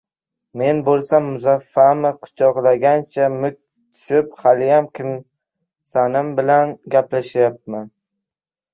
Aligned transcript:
Men 0.59 0.77
bo’lsam 0.85 1.27
Muzaffami 1.33 2.11
quchoqlagancha 2.23 3.29
muk 3.45 3.59
tushib, 3.67 4.35
haliyam 4.41 4.91
Kimsanim 4.99 6.37
bilan 6.43 6.77
gaplashyapman. 6.99 7.91